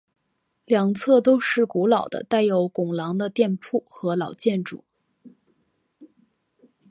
[0.65, 4.83] 两侧都是古老的带有拱廊的店铺和老建筑。